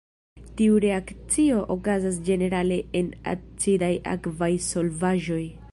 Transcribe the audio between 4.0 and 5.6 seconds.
akvaj solvaĵoj.